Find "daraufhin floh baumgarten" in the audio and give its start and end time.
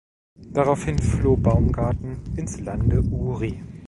0.51-2.21